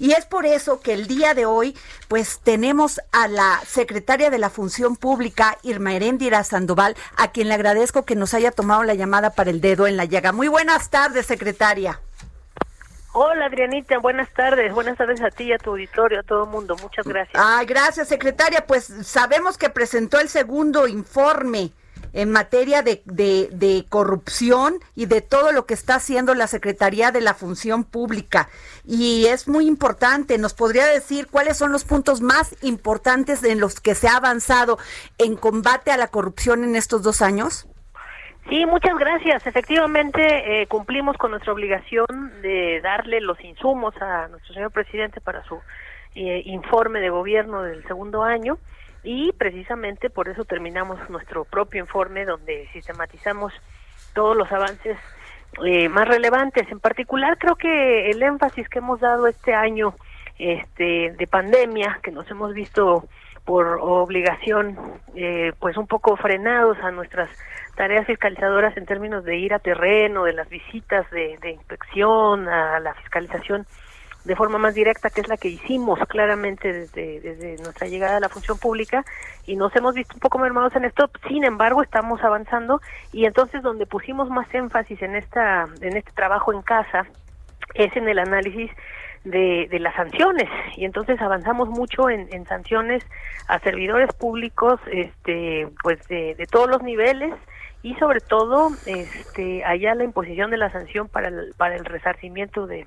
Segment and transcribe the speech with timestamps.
[0.00, 1.76] Y es por eso que el día de hoy,
[2.08, 7.54] pues tenemos a la secretaria de la Función Pública, Irma Heréndira Sandoval, a quien le
[7.54, 10.32] agradezco que nos haya tomado la llamada para el dedo en la llaga.
[10.32, 12.00] Muy buenas tardes, secretaria.
[13.12, 16.50] Hola Adrianita, buenas tardes, buenas tardes a ti y a tu auditorio, a todo el
[16.50, 17.42] mundo, muchas gracias.
[17.44, 21.72] Ay, gracias secretaria, pues sabemos que presentó el segundo informe
[22.12, 27.20] en materia de, de, corrupción y de todo lo que está haciendo la Secretaría de
[27.20, 28.48] la Función Pública.
[28.84, 33.80] Y es muy importante, ¿nos podría decir cuáles son los puntos más importantes en los
[33.80, 34.78] que se ha avanzado
[35.18, 37.66] en combate a la corrupción en estos dos años?
[38.48, 39.46] Sí, muchas gracias.
[39.46, 42.06] Efectivamente, eh, cumplimos con nuestra obligación
[42.42, 45.60] de darle los insumos a nuestro señor presidente para su
[46.16, 48.58] eh, informe de gobierno del segundo año
[49.02, 53.52] y precisamente por eso terminamos nuestro propio informe donde sistematizamos
[54.12, 54.98] todos los avances
[55.64, 56.70] eh, más relevantes.
[56.70, 59.94] En particular, creo que el énfasis que hemos dado este año
[60.38, 63.04] este, de pandemia, que nos hemos visto
[63.44, 64.78] por obligación,
[65.14, 67.28] eh, pues un poco frenados a nuestras
[67.74, 72.78] tareas fiscalizadoras en términos de ir a terreno, de las visitas de, de inspección, a
[72.80, 73.66] la fiscalización
[74.24, 78.20] de forma más directa, que es la que hicimos claramente desde, desde nuestra llegada a
[78.20, 79.04] la función pública,
[79.46, 82.80] y nos hemos visto un poco mermados en esto, sin embargo estamos avanzando,
[83.12, 87.06] y entonces donde pusimos más énfasis en, esta, en este trabajo en casa
[87.74, 88.70] es en el análisis
[89.24, 93.04] de, de las sanciones y entonces avanzamos mucho en, en sanciones
[93.48, 97.34] a servidores públicos este pues de, de todos los niveles
[97.82, 102.66] y sobre todo este allá la imposición de la sanción para el, para el resarcimiento
[102.66, 102.86] de,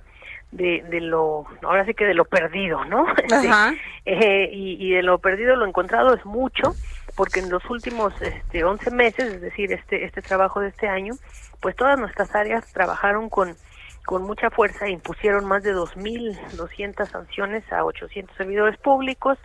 [0.54, 3.06] de, de lo, ahora sí que de lo perdido, ¿no?
[3.32, 3.74] Ajá.
[4.06, 6.76] eh, y, y, de lo perdido lo encontrado es mucho,
[7.16, 11.14] porque en los últimos este, 11 meses, es decir, este, este trabajo de este año,
[11.60, 13.56] pues todas nuestras áreas trabajaron con,
[14.06, 19.38] con mucha fuerza e impusieron más de 2.200 sanciones a 800 servidores públicos,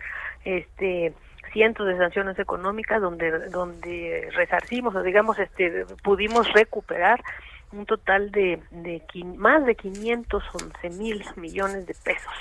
[0.45, 1.13] este
[1.51, 7.23] cientos de sanciones económicas donde donde resarcimos o digamos este pudimos recuperar
[7.71, 9.03] un total de, de
[9.37, 12.33] más de 511 mil millones de pesos.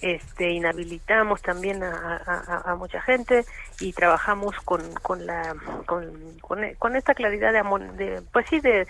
[0.00, 3.44] Este, inhabilitamos también a, a, a, mucha gente
[3.80, 5.54] y trabajamos con, con la
[5.86, 7.62] con, con, con esta claridad de,
[8.04, 8.86] de pues sí de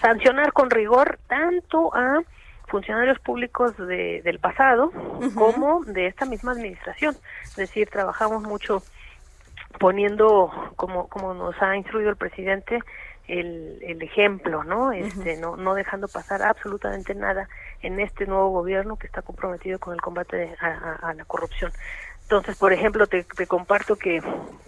[0.00, 2.22] sancionar con rigor tanto a
[2.68, 5.34] funcionarios públicos de, del pasado uh -huh.
[5.34, 7.16] como de esta misma administración.
[7.42, 8.82] Es decir, trabajamos mucho
[9.78, 12.78] poniendo, como, como nos ha instruido el presidente,
[13.26, 14.92] el, el ejemplo, ¿no?
[14.92, 15.40] Este, uh -huh.
[15.40, 17.48] no, no dejando pasar absolutamente nada
[17.82, 21.70] en este nuevo gobierno que está comprometido con el combate a, a, a la corrupción.
[22.22, 24.22] Entonces, por ejemplo, te, te comparto que,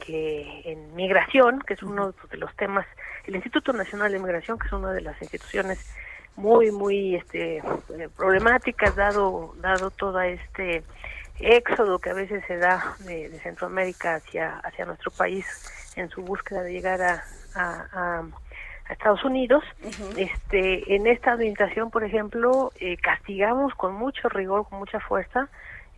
[0.04, 2.86] que en migración, que es uno de los temas,
[3.26, 5.78] el Instituto Nacional de Migración, que es una de las instituciones
[6.36, 7.62] muy, muy este,
[8.16, 10.82] problemáticas, dado, dado todo este
[11.40, 15.46] éxodo que a veces se da de, de Centroamérica hacia, hacia nuestro país
[15.96, 17.24] en su búsqueda de llegar a,
[17.54, 18.22] a,
[18.90, 19.62] Estados Unidos.
[19.82, 20.18] Uh -huh.
[20.18, 25.48] Este, en esta administración, por ejemplo, eh, castigamos con mucho rigor, con mucha fuerza,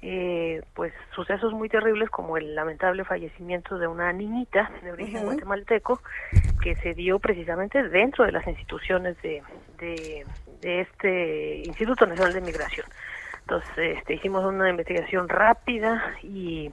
[0.02, 5.20] eh, pues sucesos muy terribles como el lamentable fallecimiento de una niñita de origen uh
[5.20, 5.24] -huh.
[5.26, 6.02] guatemalteco
[6.60, 9.42] que se dio precisamente dentro de las instituciones de,
[9.78, 10.26] de,
[10.60, 12.86] de este Instituto Nacional de Migración.
[13.42, 16.70] Entonces, este, hicimos una investigación rápida y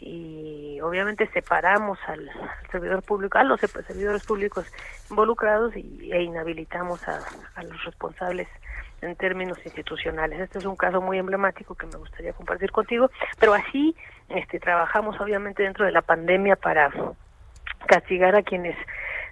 [0.00, 2.30] y obviamente separamos al,
[2.70, 4.66] servidor público, a los servidores públicos
[5.10, 7.20] involucrados y, e inhabilitamos a,
[7.54, 8.48] a, los responsables
[9.00, 10.40] en términos institucionales.
[10.40, 13.96] Este es un caso muy emblemático que me gustaría compartir contigo, pero así
[14.28, 16.90] este, trabajamos obviamente dentro de la pandemia para
[17.86, 18.76] castigar a quienes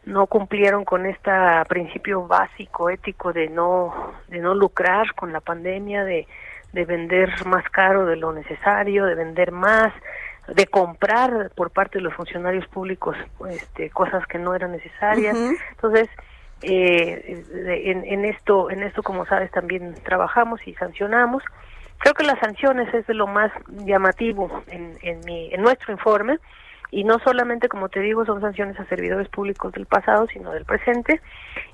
[0.04, 1.30] no cumplieron con este
[1.68, 6.28] principio básico ético de no de no lucrar con la pandemia de
[6.76, 9.92] de vender más caro de lo necesario de vender más
[10.46, 13.16] de comprar por parte de los funcionarios públicos
[13.50, 15.36] este, cosas que no eran necesarias.
[15.36, 15.58] Uh -huh.
[15.72, 16.08] Entonces,
[16.62, 17.44] eh,
[17.84, 21.42] en, en, esto, en esto, como sabes, también trabajamos y sancionamos.
[21.98, 23.50] Creo que las sanciones es de lo más
[23.84, 26.38] llamativo en, en, mi, en nuestro informe,
[26.90, 30.64] y no solamente, como te digo, son sanciones a servidores públicos del pasado, sino del
[30.64, 31.20] presente,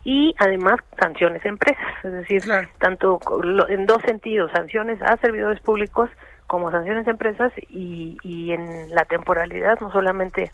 [0.05, 2.43] y además sanciones a empresas, es decir,
[2.79, 3.21] tanto
[3.69, 6.11] en dos sentidos, sanciones a servidores públicos
[6.47, 10.51] como sanciones a empresas y, y en la temporalidad, no solamente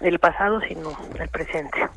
[0.00, 1.88] el pasado, sino el presente.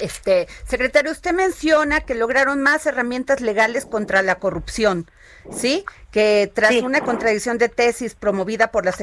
[0.00, 5.06] Este, secretario, usted menciona que lograron más herramientas legales contra la corrupción.
[5.50, 5.84] ¿sí?
[6.10, 8.94] Que tras una contradicción de tesis promovida por la,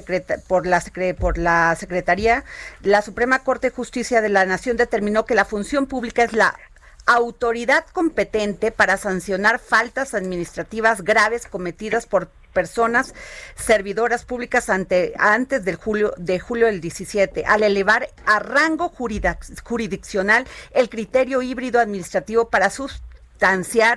[0.47, 0.81] por, la
[1.19, 2.43] por la Secretaría,
[2.81, 6.57] la Suprema Corte de Justicia de la Nación determinó que la función pública es la
[7.05, 13.13] autoridad competente para sancionar faltas administrativas graves cometidas por personas
[13.55, 18.91] servidoras públicas ante, antes del julio de julio del 17 al elevar a rango
[19.63, 23.01] jurisdiccional el criterio híbrido administrativo para sus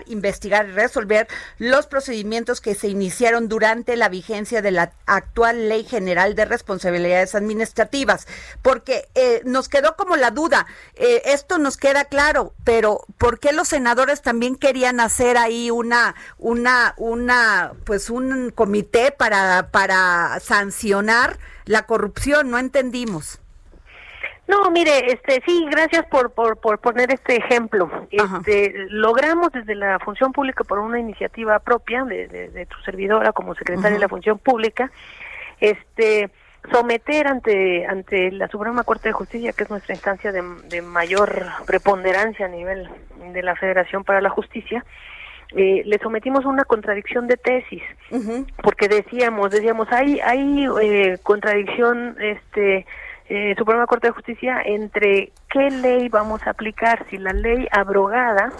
[0.07, 1.29] investigar y resolver
[1.59, 7.35] los procedimientos que se iniciaron durante la vigencia de la actual Ley General de Responsabilidades
[7.35, 8.27] Administrativas,
[8.63, 13.53] porque eh, nos quedó como la duda, eh, esto nos queda claro, pero ¿por qué
[13.53, 21.39] los senadores también querían hacer ahí una, una, una, pues un comité para, para sancionar
[21.65, 22.51] la corrupción?
[22.51, 23.42] No entendimos.
[24.49, 27.91] No, mire, este, sí, gracias por, por, por poner este ejemplo.
[28.11, 33.55] Este, logramos desde la función pública por una iniciativa propia de, de, tu servidora como
[33.55, 34.91] secretaria de la función pública,
[35.61, 36.31] este,
[36.73, 41.47] someter ante ante la Suprema Corte de Justicia, que es nuestra instancia de, de mayor
[41.67, 42.89] preponderancia a nivel
[43.33, 44.85] de la Federación para la Justicia,
[45.55, 47.83] eh, le sometimos una contradicción de tesis,
[48.63, 52.87] porque decíamos, decíamos, hay hay eh, contradicción, este
[53.35, 58.53] eh, Suprema Corte de Justicia entre qué ley vamos a aplicar, si la ley abrogada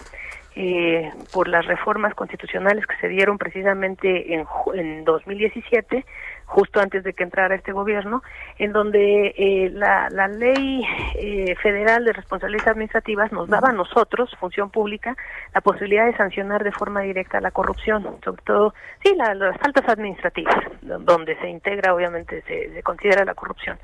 [0.57, 6.07] eh, por las reformas constitucionales que se dieron precisamente en, en 2017
[6.53, 8.23] justo antes de que entrara este gobierno,
[8.59, 10.85] en donde eh, la, la, ley
[11.15, 15.17] eh, federal de responsabilidades administrativas nos daba a nosotros, función pública,
[15.55, 20.59] la posibilidad de sancionar de forma directa la corrupción, sobre todo, sí, las faltas administrativas,
[20.83, 23.79] donde se integra, obviamente, se, se, considera la corrupción.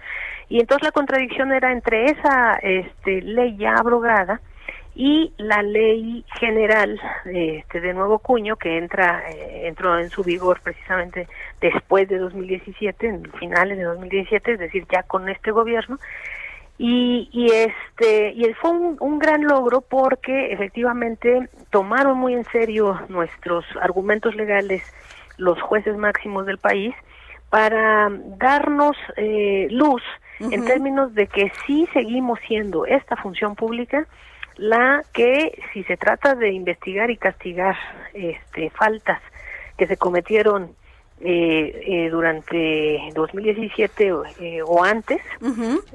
[0.50, 4.42] Y entonces la contradicción era entre esa este, ley ya abrogada,
[4.98, 10.60] y la ley general este, de nuevo cuño que entra eh, entró en su vigor
[10.60, 11.28] precisamente
[11.60, 15.98] después de 2017 en finales de 2017 es decir ya con este gobierno.
[16.78, 23.00] Y, y este y fue un, un gran logro porque efectivamente tomaron muy en serio
[23.08, 24.82] nuestros argumentos legales
[25.36, 26.92] los jueces máximos del país
[27.50, 30.02] para darnos eh, luz
[30.40, 34.06] en términos de que sí seguimos siendo esta función pública
[34.58, 37.76] la que si se trata de investigar y castigar
[38.12, 39.20] este, faltas
[39.76, 40.76] que se cometieron
[41.20, 45.20] eh, eh, durante 2017 eh, o antes,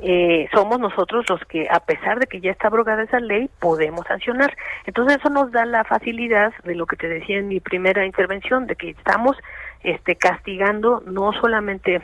[0.01, 4.05] eh, somos nosotros los que, a pesar de que ya está abrogada esa ley, podemos
[4.05, 4.55] sancionar.
[4.85, 8.67] Entonces eso nos da la facilidad de lo que te decía en mi primera intervención,
[8.67, 9.37] de que estamos
[9.83, 12.01] este, castigando no solamente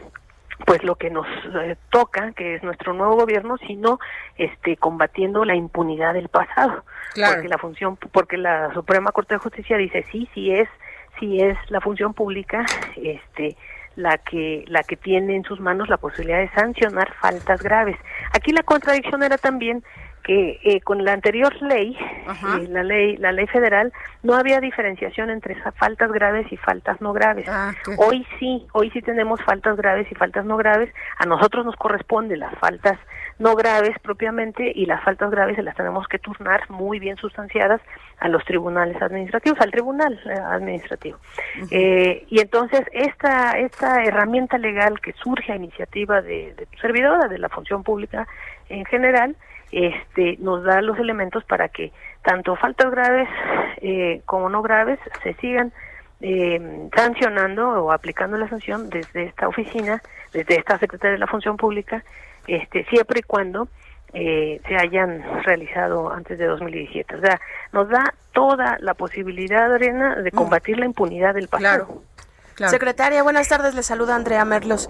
[0.66, 1.28] pues lo que nos
[1.62, 4.00] eh, toca, que es nuestro nuevo gobierno, sino
[4.38, 6.84] este combatiendo la impunidad del pasado,
[7.16, 10.70] porque la función porque la Suprema Corte de Justicia dice sí, sí es
[11.20, 12.66] sí es la función pública
[12.96, 13.56] este
[13.96, 17.98] la que la que tiene en sus manos la posibilidad de sancionar faltas graves.
[18.34, 19.84] Aquí la contradicción era también
[20.24, 23.92] que eh, con la anterior ley, eh, la ley, la ley federal,
[24.24, 27.48] no había diferenciación entre faltas graves y faltas no graves.
[27.50, 30.94] Ah, hoy sí, hoy sí tenemos faltas graves y faltas no graves.
[31.18, 32.98] A nosotros nos corresponde las faltas
[33.40, 37.82] no graves propiamente y las faltas graves se las tenemos que turnar muy bien sustanciadas
[38.20, 41.18] a los tribunales administrativos, al tribunal eh, administrativo.
[41.72, 47.38] y entonces esta esta herramienta legal que surge a iniciativa de, de tu servidora, de
[47.38, 48.28] la función pública
[48.70, 49.36] en general,
[49.72, 51.92] este, nos da los elementos para que
[52.24, 53.30] tanto faltas graves
[53.82, 55.72] eh, como no graves se sigan
[56.22, 60.02] eh, sancionando o aplicando la sanción desde esta oficina,
[60.34, 62.04] desde esta Secretaría de la Función Pública,
[62.48, 63.70] este, siempre y cuando
[64.14, 67.16] eh, se hayan realizado antes de 2017.
[67.16, 67.40] O sea,
[67.72, 70.36] nos da toda la posibilidad, Arena, de mm.
[70.36, 72.04] combatir la impunidad del pasado.
[72.68, 73.74] Secretaria, buenas tardes.
[73.74, 74.90] Le saluda Andrea Merlos.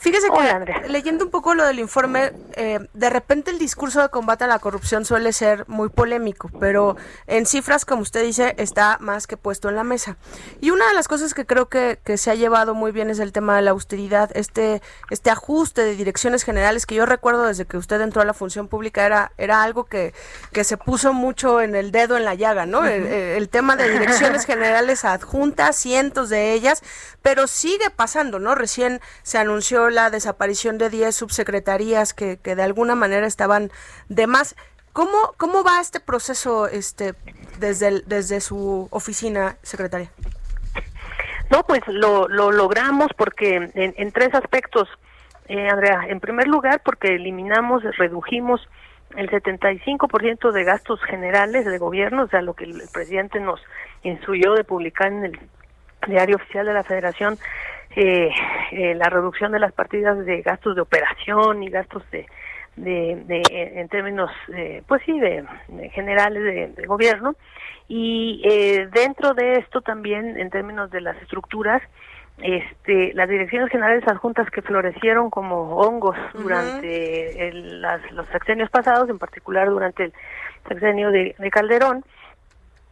[0.00, 4.44] Fíjese que leyendo un poco lo del informe, eh, de repente el discurso de combate
[4.44, 9.26] a la corrupción suele ser muy polémico, pero en cifras, como usted dice, está más
[9.26, 10.16] que puesto en la mesa.
[10.62, 13.18] Y una de las cosas que creo que, que se ha llevado muy bien es
[13.18, 14.80] el tema de la austeridad, este,
[15.10, 18.68] este ajuste de direcciones generales que yo recuerdo desde que usted entró a la función
[18.68, 20.14] pública era, era algo que,
[20.50, 22.86] que se puso mucho en el dedo en la llaga, ¿no?
[22.86, 26.82] el, el tema de direcciones generales adjuntas, cientos de ellas,
[27.20, 28.54] pero sigue pasando, ¿no?
[28.54, 33.70] Recién se anunció la desaparición de 10 subsecretarías que, que de alguna manera estaban
[34.08, 34.56] de más.
[34.92, 37.14] ¿Cómo, cómo va este proceso este,
[37.58, 40.10] desde, desde su oficina, secretaria?
[41.50, 44.88] No, pues lo, lo logramos porque en, en tres aspectos,
[45.48, 46.06] eh, Andrea.
[46.08, 48.68] En primer lugar, porque eliminamos, redujimos
[49.16, 53.60] el 75% de gastos generales de gobierno, o sea, lo que el presidente nos
[54.02, 55.40] instruyó de publicar en el
[56.06, 57.38] diario oficial de la Federación,
[57.96, 58.30] eh,
[58.72, 62.26] eh, la reducción de las partidas de gastos de operación y gastos de,
[62.76, 65.44] de, en términos, eh, pues sí, de,
[65.92, 67.34] generales de, gobierno.
[67.88, 71.82] Y eh, dentro de esto también, en términos de las estructuras,
[72.38, 77.52] este, las direcciones generales adjuntas que florecieron como hongos durante
[78.12, 80.12] los sexenios pasados, en particular durante el
[80.68, 82.04] sexenio de, Calderón,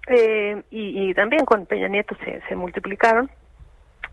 [0.08, 3.30] eh, y, también con Peña Nieto se, se multiplicaron,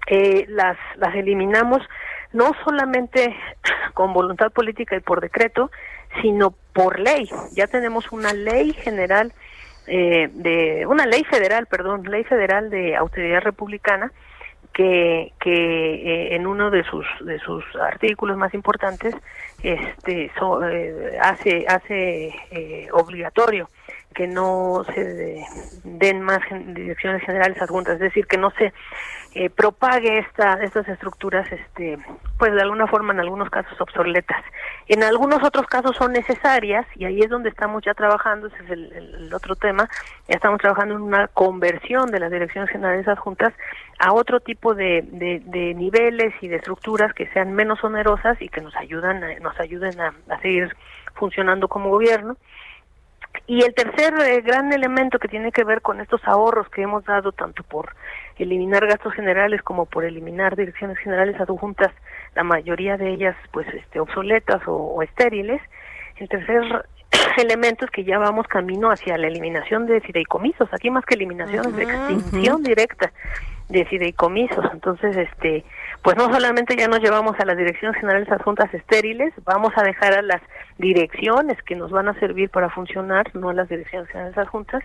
[0.07, 1.81] eh, las, las eliminamos
[2.33, 3.35] no solamente
[3.93, 5.71] con voluntad política y por decreto,
[6.21, 7.29] sino por ley.
[7.53, 9.33] Ya tenemos una ley general
[9.88, 14.12] eh, de una ley federal, perdón, ley federal de autoridad republicana
[14.75, 19.15] que, que eh, en uno de sus de sus artículos más importantes
[19.63, 23.69] este eh, hace hace eh, obligatorio
[24.15, 25.45] que no se
[25.84, 28.74] den más direcciones generales adjuntas, es decir, que no se
[29.36, 32.00] eh, propague esta, estas estructuras, este,
[32.39, 34.41] pues de alguna forma en algunos casos obsoletas.
[34.88, 38.69] En algunos otros casos son necesarias y ahí es donde estamos ya trabajando, ese es
[38.72, 39.89] el, otro tema,
[40.29, 43.53] ya estamos trabajando en una conversión de las direcciones generales adjuntas
[44.00, 45.03] a otro tipo de,
[45.75, 50.39] niveles y de estructuras que sean menos onerosas y que nos ayudan, nos ayuden a
[50.41, 50.74] seguir
[51.13, 52.38] funcionando como gobierno.
[53.48, 57.04] Y el tercer eh, gran elemento que tiene que ver con estos ahorros que hemos
[57.06, 57.96] dado tanto por
[58.38, 61.92] eliminar gastos generales como por eliminar direcciones generales adjuntas,
[62.36, 65.62] la mayoría de ellas pues este obsoletas o, estériles.
[66.18, 66.86] El tercer
[67.38, 71.75] elemento es que ya vamos camino hacia la eliminación de fideicomisos, aquí más que eliminación,
[71.75, 73.12] de extinción directa
[73.70, 74.65] de fideicomisos.
[74.74, 75.63] Entonces, este,
[76.05, 80.13] pues no solamente ya nos llevamos a las direcciones generales adjuntas estériles, vamos a dejar
[80.13, 80.39] a las
[80.77, 84.83] direcciones que nos van a servir para funcionar, no a las direcciones generales adjuntas,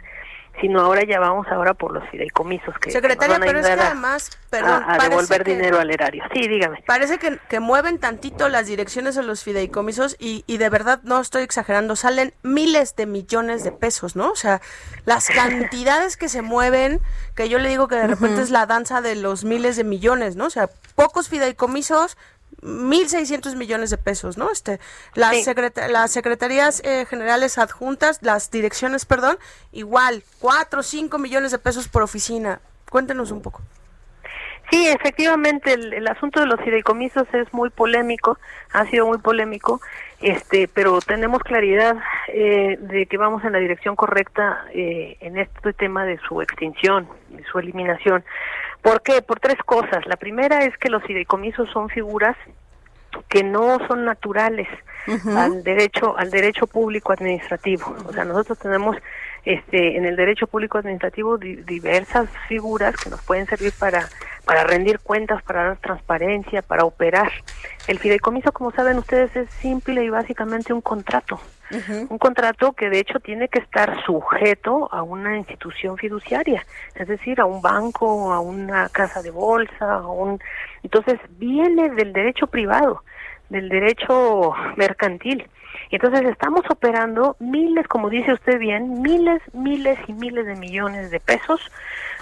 [0.61, 4.83] sino ahora ya vamos ahora por los fideicomisos que Secretaria, pero es que además, perdón,
[4.87, 6.25] a, devolver dinero al erario.
[6.35, 6.83] Sí, dígame.
[6.87, 11.21] Parece que, que mueven tantito las direcciones de los fideicomisos y, y de verdad no
[11.21, 14.31] estoy exagerando, salen miles de millones de pesos, ¿no?
[14.31, 14.61] O sea,
[15.05, 17.01] las cantidades que se mueven,
[17.35, 20.37] que yo le digo que de repente es la danza de los miles de millones,
[20.37, 20.47] ¿no?
[20.47, 22.17] O sea, pocos fideicomisos,
[22.63, 24.51] 1.600 millones de pesos, ¿no?
[24.51, 24.81] Este,
[25.15, 25.47] las,
[25.91, 29.39] las secretarías eh, generales adjuntas, las direcciones, perdón,
[29.73, 32.61] igual, 4 o 5 millones de pesos por oficina.
[32.91, 33.63] Cuéntenos un poco.
[34.71, 38.39] Sí, efectivamente, el, asunto de los fideicomisos es muy polémico,
[38.73, 39.81] ha sido muy polémico,
[40.21, 41.97] este, pero tenemos claridad
[42.29, 47.09] eh, de que vamos en la dirección correcta eh, en este tema de su extinción,
[47.31, 48.23] de su eliminación.
[48.83, 49.23] ¿Por qué?
[49.23, 50.07] Por tres cosas.
[50.07, 52.37] La primera es que los fideicomisos son figuras
[53.29, 54.69] que no son naturales
[55.35, 57.95] al derecho al derecho público administrativo.
[58.07, 58.97] O sea, nosotros tenemos
[59.45, 64.09] este en el derecho público administrativo diversas figuras que nos pueden servir para
[64.45, 67.31] para rendir cuentas, para dar transparencia, para operar.
[67.87, 71.41] El fideicomiso, como saben ustedes, es simple y básicamente un contrato.
[72.09, 76.65] Un contrato que de hecho tiene que estar sujeto a una institución fiduciaria,
[76.97, 80.41] es decir, a un banco, a una casa de bolsa, a un
[80.83, 83.05] entonces viene del derecho privado,
[83.49, 85.49] del derecho mercantil.
[85.91, 91.21] Entonces estamos operando miles, como dice usted bien, miles, miles y miles de millones de
[91.21, 91.61] pesos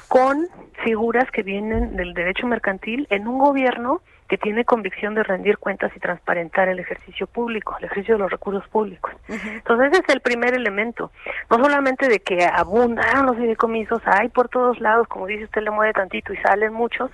[0.09, 0.49] con
[0.85, 5.91] figuras que vienen del derecho mercantil en un gobierno que tiene convicción de rendir cuentas
[5.97, 9.13] y transparentar el ejercicio público, el ejercicio de los recursos públicos.
[9.29, 11.11] Entonces ese es el primer elemento,
[11.51, 15.71] no solamente de que abundan los fideicomisos, hay por todos lados, como dice usted, le
[15.71, 17.11] mueve tantito y salen muchos,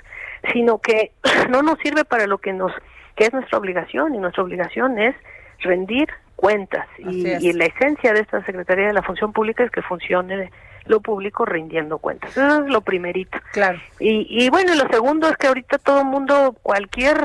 [0.53, 1.13] sino que
[1.51, 2.73] no nos sirve para lo que nos
[3.17, 5.15] que es nuestra obligación y nuestra obligación es
[5.61, 9.83] rendir cuentas y, y, la esencia de esta Secretaría de la Función Pública es que
[9.83, 10.51] funcione
[10.87, 12.31] lo público rindiendo cuentas.
[12.31, 13.39] Eso es lo primerito.
[13.53, 13.79] Claro.
[13.99, 17.17] Y, y bueno, lo segundo es que ahorita todo el mundo, cualquier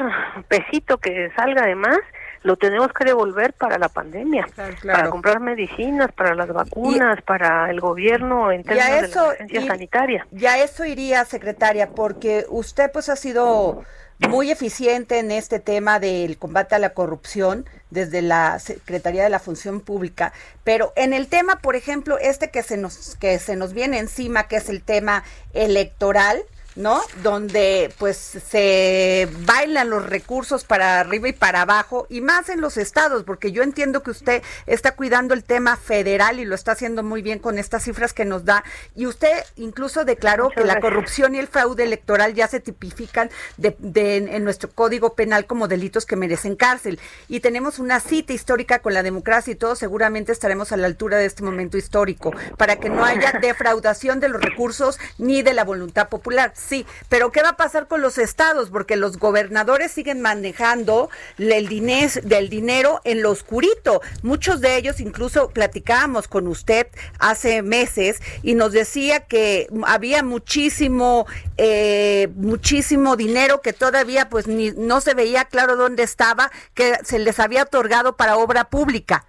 [0.47, 1.99] pesito que salga de más,
[2.43, 4.47] lo tenemos que devolver para la pandemia,
[4.85, 10.25] para comprar medicinas, para las vacunas, para el gobierno en términos de la sanitaria.
[10.31, 13.83] Ya eso iría, secretaria, porque usted pues ha sido
[14.27, 19.39] muy eficiente en este tema del combate a la corrupción desde la Secretaría de la
[19.39, 20.33] Función Pública,
[20.63, 24.47] pero en el tema, por ejemplo, este que se nos que se nos viene encima,
[24.47, 25.23] que es el tema
[25.53, 26.43] electoral,
[26.79, 27.01] ¿no?
[27.23, 32.77] Donde pues se bailan los recursos para arriba y para abajo y más en los
[32.77, 37.03] estados, porque yo entiendo que usted está cuidando el tema federal y lo está haciendo
[37.03, 38.63] muy bien con estas cifras que nos da
[38.95, 43.75] y usted incluso declaró que la corrupción y el fraude electoral ya se tipifican de,
[44.15, 48.93] en nuestro código penal como delitos que merecen cárcel y tenemos una cita histórica con
[48.93, 52.89] la democracia y todos seguramente estaremos a la altura de este momento histórico para que
[52.89, 56.53] no haya defraudación de los recursos ni de la voluntad popular.
[56.69, 58.69] Sí, pero ¿qué va a pasar con los estados?
[58.69, 61.09] Porque los gobernadores siguen manejando
[61.39, 64.03] el dinero, del dinero en lo oscurito.
[64.21, 66.85] Muchos de ellos, incluso platicábamos con usted
[67.17, 71.25] hace meses y nos decía que había muchísimo,
[71.57, 77.17] eh, muchísimo dinero que todavía pues ni, no se veía claro dónde estaba, que se
[77.17, 79.25] les había otorgado para obra pública.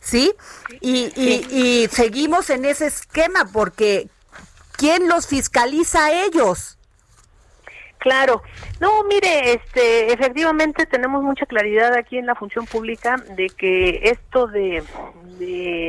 [0.00, 0.32] ¿Sí?
[0.80, 4.08] Y, y, y seguimos en ese esquema porque
[4.78, 6.77] ¿quién los fiscaliza a ellos?
[7.98, 8.42] Claro.
[8.80, 14.46] No, mire, este, efectivamente tenemos mucha claridad aquí en la función pública de que esto
[14.46, 14.84] de,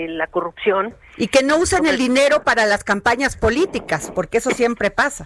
[0.10, 4.92] la corrupción y que no usan el dinero para las campañas políticas, porque eso siempre
[4.92, 5.25] pasa.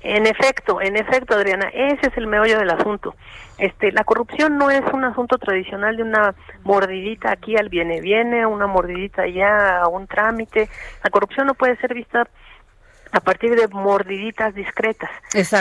[0.00, 3.14] En efecto, en efecto, Adriana, ese es el meollo del asunto.
[3.58, 8.46] Este, la corrupción no es un asunto tradicional de una mordidita aquí al viene viene,
[8.46, 10.68] una mordidita allá a un trámite.
[11.02, 12.28] La corrupción no puede ser vista
[13.16, 15.10] a partir de mordiditas discretas,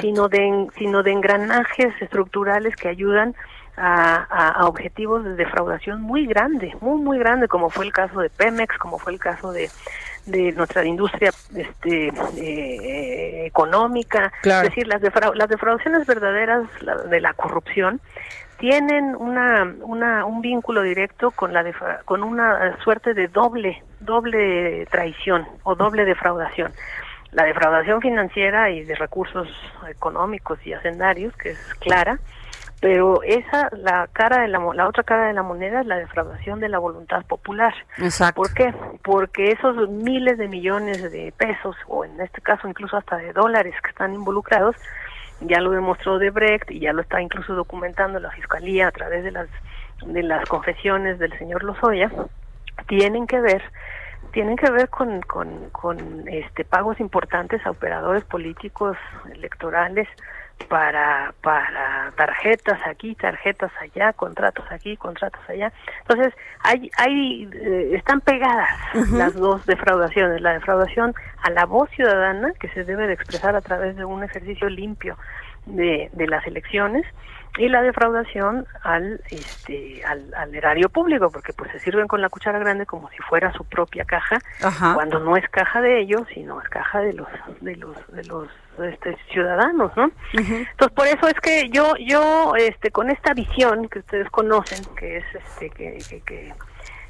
[0.01, 3.33] sino de sino de engranajes estructurales que ayudan
[3.77, 8.77] a, objetivos de defraudación muy grande, muy muy grande, como fue el caso de Pemex,
[8.77, 9.69] como fue el caso de
[10.25, 14.99] de nuestra industria este, eh, económica, es decir, las,
[15.35, 16.67] las defraudaciones verdaderas
[17.11, 18.01] de la corrupción
[18.57, 21.63] tienen una, una, un vínculo directo con la
[22.05, 26.71] con una suerte de doble doble traición o doble defraudación
[27.35, 29.47] la defraudación financiera y de recursos
[29.89, 32.17] económicos y hacendarios, que es clara,
[32.79, 36.61] pero esa, la cara de la, la otra cara de la moneda es la defraudación
[36.61, 37.73] de la voluntad popular.
[37.97, 38.41] Exacto.
[38.41, 38.73] ¿Por qué?
[39.03, 43.75] Porque esos miles de millones de pesos, o en este caso incluso hasta de dólares
[43.83, 44.77] que están involucrados,
[45.41, 49.31] ya lo demostró Debrecht y ya lo está incluso documentando la Fiscalía a través de
[49.31, 49.49] las,
[50.05, 52.09] de las confesiones del señor Lozoya,
[52.87, 53.61] tienen que ver
[54.35, 58.97] tienen que ver con, con, con este pagos importantes a operadores políticos
[59.33, 60.09] electorales
[60.67, 65.71] para para tarjetas aquí tarjetas allá contratos aquí contratos allá.
[66.01, 68.69] Entonces hay hay eh, están pegadas
[69.13, 73.61] las dos defraudaciones la defraudación a la voz ciudadana que se debe de expresar a
[73.61, 75.17] través de un ejercicio limpio
[75.65, 77.05] de, de las elecciones
[77.57, 82.59] y la defraudación al este al, erario público porque pues se sirven con la cuchara
[82.59, 84.39] grande como si fuera su propia caja
[84.93, 87.27] cuando no es caja de ellos sino es caja de los
[87.61, 88.49] de los de los
[88.83, 93.99] este, ciudadanos no entonces por eso es que yo yo este con esta visión que
[93.99, 96.53] ustedes conocen que es este que, que,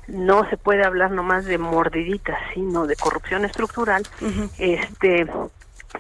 [0.08, 4.04] no se puede hablar nomás de mordiditas sino de corrupción estructural
[4.60, 5.26] este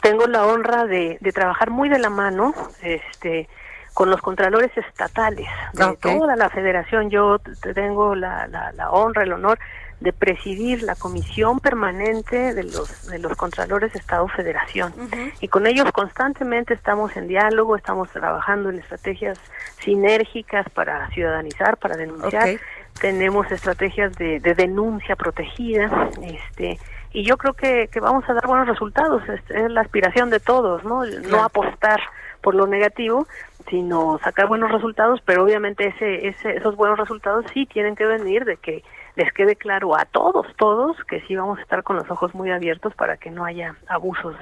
[0.01, 3.47] tengo la honra de, de trabajar muy de la mano este
[3.95, 7.09] con los contralores estatales de toda la federación.
[7.09, 7.39] Yo
[7.73, 9.57] tengo la, la, honra, el honor
[10.01, 14.93] de presidir la comisión permanente de los de los contralores Estado Federación
[15.39, 19.39] y con ellos constantemente estamos en diálogo, estamos trabajando en estrategias
[19.79, 22.59] sinérgicas para ciudadanizar, para denunciar.
[22.99, 26.77] Tenemos estrategias de, de denuncia protegida, este
[27.15, 29.23] y yo creo que, que vamos a dar buenos resultados.
[29.29, 31.05] Es, es la aspiración de todos, ¿no?
[31.05, 32.01] No apostar
[32.41, 33.25] por lo negativo,
[33.69, 38.43] sino sacar buenos resultados, pero obviamente ese, ese, esos buenos resultados sí tienen que venir
[38.43, 38.83] de que
[39.15, 42.51] les quede claro a todos, todos, que sí vamos a estar con los ojos muy
[42.51, 44.35] abiertos para que no haya abusos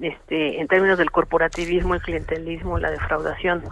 [0.00, 3.62] este, en términos del corporativismo, el clientelismo, la defraudación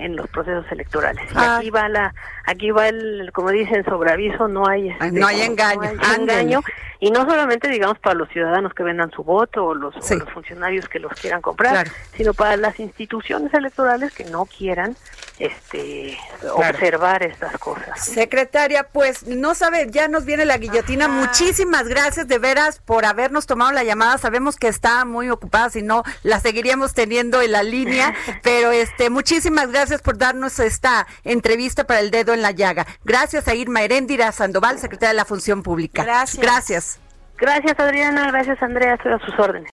[0.00, 1.24] en los procesos electorales.
[1.30, 1.58] Y ah.
[1.58, 2.14] aquí va la,
[2.46, 6.60] aquí va el, como dicen, sobre aviso, no hay, este, no hay engaño, engaño,
[6.98, 9.94] y no solamente digamos para los ciudadanos que vendan su voto o los,
[10.32, 14.96] funcionarios que los quieran comprar, sino para las instituciones electorales que no quieran
[15.40, 16.18] este
[16.52, 18.04] observar estas cosas.
[18.04, 21.08] Secretaria, pues no sabe, ya nos viene la guillotina.
[21.08, 24.18] Muchísimas gracias de veras por habernos tomado la llamada.
[24.18, 29.08] Sabemos que está muy ocupada, si no la seguiríamos teniendo en la línea, pero este
[29.08, 32.86] muchísimas gracias por darnos esta entrevista para el dedo en la llaga.
[33.04, 36.04] Gracias a Irma Heréndira Sandoval, secretaria de la Función Pública.
[36.04, 36.42] Gracias.
[36.42, 37.00] Gracias.
[37.38, 39.70] Gracias Adriana, gracias Andrea, estoy a sus órdenes.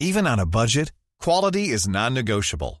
[0.00, 2.80] Even on a budget, quality is non-negotiable.